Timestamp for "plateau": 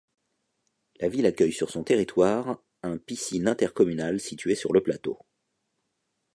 4.81-5.19